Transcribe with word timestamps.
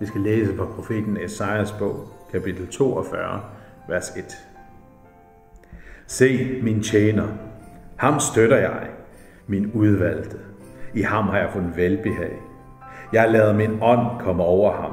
Vi 0.00 0.06
skal 0.06 0.20
læse 0.20 0.56
fra 0.56 0.64
profeten 0.64 1.16
Esajas 1.16 1.72
bog, 1.72 2.08
kapitel 2.32 2.68
42, 2.68 3.40
vers 3.88 4.10
1. 4.16 4.24
Se, 6.06 6.60
min 6.62 6.82
tjener, 6.82 7.28
ham 7.96 8.20
støtter 8.20 8.56
jeg, 8.56 8.88
min 9.46 9.70
udvalgte. 9.72 10.38
I 10.94 11.02
ham 11.02 11.24
har 11.24 11.38
jeg 11.38 11.50
fundet 11.52 11.76
velbehag. 11.76 12.32
Jeg 13.12 13.30
lader 13.30 13.54
min 13.54 13.78
ånd 13.82 14.20
komme 14.20 14.42
over 14.42 14.72
ham, 14.72 14.92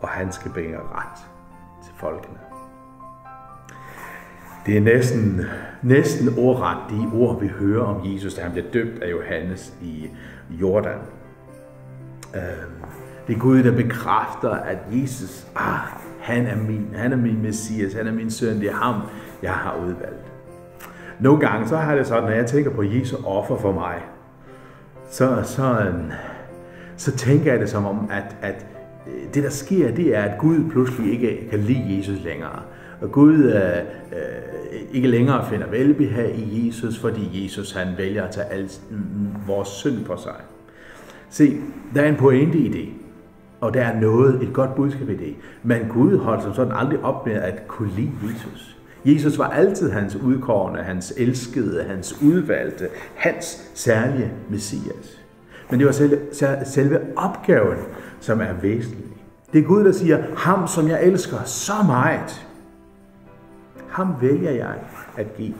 og 0.00 0.08
han 0.08 0.32
skal 0.32 0.50
bringe 0.50 0.76
ret 0.78 1.18
til 1.84 1.92
folkene. 1.96 2.38
Det 4.66 4.76
er 4.76 4.80
næsten, 4.80 5.40
næsten 5.82 6.28
ordret 6.38 6.78
de 6.90 7.10
ord, 7.14 7.40
vi 7.40 7.48
hører 7.48 7.84
om 7.84 8.12
Jesus, 8.12 8.34
da 8.34 8.42
han 8.42 8.52
bliver 8.52 8.70
døbt 8.70 9.02
af 9.02 9.10
Johannes 9.10 9.74
i 9.82 10.10
Jordan. 10.50 10.98
Øhm, 12.34 12.84
det 13.28 13.34
er 13.34 13.38
Gud, 13.38 13.62
der 13.62 13.76
bekræfter, 13.76 14.50
at 14.50 14.78
Jesus, 14.92 15.46
ah, 15.56 15.78
han 16.20 16.46
er 16.46 16.56
min, 16.56 16.86
han 16.94 17.12
er 17.12 17.16
min 17.16 17.42
messias, 17.42 17.94
han 17.94 18.06
er 18.06 18.12
min 18.12 18.30
søn, 18.30 18.60
det 18.60 18.68
er 18.68 18.74
ham, 18.74 18.94
jeg 19.42 19.52
har 19.52 19.76
udvalgt. 19.76 20.32
Nogle 21.20 21.40
gange 21.40 21.68
så 21.68 21.76
har 21.76 21.94
det 21.94 22.06
sådan, 22.06 22.22
når 22.22 22.30
jeg 22.30 22.46
tænker 22.46 22.70
på 22.70 22.82
Jesu 22.82 23.16
offer 23.26 23.56
for 23.56 23.72
mig, 23.72 24.02
så, 25.10 25.42
så, 25.44 25.92
så 26.96 27.16
tænker 27.16 27.52
jeg 27.52 27.60
det 27.60 27.70
som 27.70 27.86
om, 27.86 28.10
at, 28.10 28.36
at 28.42 28.66
øh, 29.06 29.34
det 29.34 29.42
der 29.42 29.50
sker, 29.50 29.94
det 29.94 30.16
er, 30.16 30.22
at 30.22 30.38
Gud 30.38 30.70
pludselig 30.70 31.12
ikke 31.12 31.48
kan 31.50 31.58
lide 31.58 31.96
Jesus 31.98 32.24
længere. 32.24 32.62
Og 33.00 33.12
Gud 33.12 33.34
øh, 33.34 34.18
øh, 34.18 34.80
ikke 34.92 35.08
længere 35.08 35.46
finder 35.50 35.66
velbehag 35.66 36.34
i 36.34 36.66
Jesus, 36.66 36.98
fordi 36.98 37.44
Jesus 37.44 37.72
han 37.72 37.88
vælger 37.96 38.24
at 38.24 38.30
tage 38.30 38.46
al 38.46 38.70
mm, 38.90 38.96
mm, 38.96 39.28
vores 39.46 39.68
synd 39.68 40.04
på 40.04 40.16
sig. 40.16 40.34
Se, 41.30 41.56
der 41.94 42.02
er 42.02 42.08
en 42.08 42.16
pointe 42.16 42.58
i 42.58 42.68
det, 42.68 42.88
og 43.60 43.74
der 43.74 43.82
er 43.82 44.00
noget, 44.00 44.42
et 44.42 44.52
godt 44.52 44.74
budskab 44.74 45.08
i 45.08 45.16
det. 45.16 45.36
Men 45.62 45.88
Gud 45.88 46.18
holdt 46.18 46.42
som 46.42 46.54
sådan 46.54 46.72
aldrig 46.76 47.00
op 47.00 47.26
med 47.26 47.34
at 47.34 47.68
kunne 47.68 47.90
lide 47.96 48.12
Jesus. 48.22 48.78
Jesus 49.04 49.38
var 49.38 49.48
altid 49.48 49.90
hans 49.90 50.16
udkårende, 50.16 50.82
hans 50.82 51.14
elskede, 51.16 51.84
hans 51.84 52.22
udvalgte, 52.22 52.88
hans 53.14 53.70
særlige 53.74 54.32
messias. 54.48 55.20
Men 55.70 55.78
det 55.78 55.86
var 55.86 55.92
selve, 55.92 56.18
selve 56.64 57.00
opgaven, 57.16 57.78
som 58.20 58.40
er 58.40 58.52
væsentlig. 58.62 59.04
Det 59.52 59.58
er 59.58 59.64
Gud, 59.66 59.84
der 59.84 59.92
siger, 59.92 60.22
ham 60.36 60.66
som 60.66 60.88
jeg 60.88 61.04
elsker 61.04 61.42
så 61.44 61.72
meget, 61.86 62.46
ham 63.88 64.14
vælger 64.20 64.50
jeg 64.50 64.74
at 65.16 65.36
give 65.36 65.54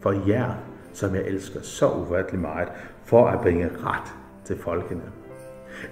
for 0.00 0.28
jer, 0.28 0.54
som 0.92 1.14
jeg 1.14 1.22
elsker 1.26 1.60
så 1.62 1.90
ufattelig 1.90 2.40
meget, 2.40 2.68
for 3.04 3.28
at 3.28 3.40
bringe 3.40 3.68
ret 3.84 4.12
til 4.44 4.58
folkene. 4.58 5.02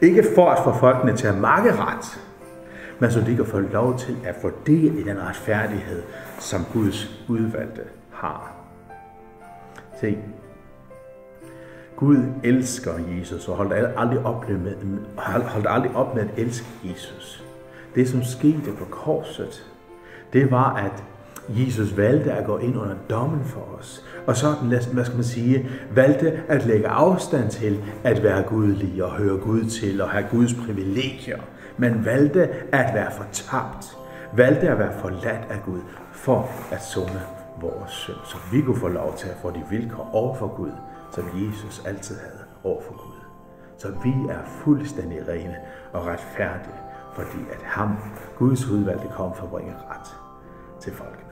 Ikke 0.00 0.24
for 0.34 0.50
at 0.50 0.64
få 0.64 0.72
folkene 0.72 1.16
til 1.16 1.26
at 1.26 1.38
makke 1.38 1.76
ret, 1.76 2.20
men 2.98 3.10
så 3.10 3.20
de 3.20 3.36
kan 3.36 3.46
få 3.46 3.58
lov 3.58 3.98
til 3.98 4.16
at 4.24 4.34
få 4.42 4.50
del 4.66 4.98
i 4.98 5.02
den 5.02 5.22
retfærdighed, 5.22 6.02
som 6.38 6.64
Guds 6.72 7.24
udvalgte 7.28 7.82
har. 8.12 8.52
Se, 10.00 10.18
Gud 11.96 12.18
elsker 12.44 12.92
Jesus 13.18 13.48
og 13.48 13.56
holdt 13.56 13.92
aldrig 13.96 14.26
op 14.26 14.48
med, 14.48 14.74
holdt 15.16 15.66
aldrig 15.68 15.96
op 15.96 16.14
med 16.14 16.22
at 16.22 16.28
elske 16.36 16.66
Jesus. 16.84 17.44
Det, 17.94 18.08
som 18.08 18.22
skete 18.22 18.72
på 18.78 18.84
korset, 18.84 19.66
det 20.32 20.50
var, 20.50 20.74
at 20.74 21.04
Jesus 21.48 21.96
valgte 21.96 22.32
at 22.32 22.46
gå 22.46 22.58
ind 22.58 22.76
under 22.78 22.94
dommen 23.10 23.44
for 23.44 23.76
os. 23.78 24.04
Og 24.26 24.36
sådan, 24.36 24.68
hvad 24.68 25.04
skal 25.04 25.16
man 25.16 25.24
sige, 25.24 25.70
valgte 25.94 26.40
at 26.48 26.66
lægge 26.66 26.88
afstand 26.88 27.50
til 27.50 27.84
at 28.04 28.22
være 28.22 28.42
gudlig 28.42 29.04
og 29.04 29.10
høre 29.10 29.36
Gud 29.38 29.64
til 29.64 30.00
og 30.00 30.10
have 30.10 30.26
Guds 30.30 30.54
privilegier. 30.54 31.38
Men 31.76 32.04
valgte 32.04 32.48
at 32.72 32.94
være 32.94 33.12
fortabt. 33.12 33.96
Valgte 34.32 34.68
at 34.68 34.78
være 34.78 34.92
forladt 35.00 35.50
af 35.50 35.62
Gud 35.64 35.80
for 36.12 36.50
at 36.72 36.84
summe 36.84 37.20
vores 37.60 37.90
synd. 37.90 38.16
Så 38.24 38.36
vi 38.52 38.60
kunne 38.60 38.76
få 38.76 38.88
lov 38.88 39.14
til 39.16 39.28
at 39.28 39.36
få 39.42 39.50
de 39.50 39.62
vilkår 39.70 40.10
over 40.12 40.34
for 40.34 40.56
Gud, 40.56 40.72
som 41.14 41.24
Jesus 41.34 41.82
altid 41.86 42.16
havde 42.16 42.44
over 42.64 42.82
for 42.82 42.92
Gud. 42.92 43.18
Så 43.76 43.88
vi 44.04 44.14
er 44.30 44.38
fuldstændig 44.44 45.28
rene 45.28 45.56
og 45.92 46.06
retfærdige, 46.06 46.74
fordi 47.14 47.38
at 47.52 47.62
ham, 47.64 47.96
Guds 48.38 48.66
udvalgte, 48.66 49.08
kom 49.12 49.34
for 49.34 49.44
at 49.44 49.50
bringe 49.50 49.74
ret 49.90 50.16
til 50.80 50.92
folk. 50.92 51.27